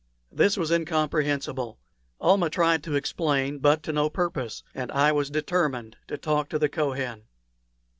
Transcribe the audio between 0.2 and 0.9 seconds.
This was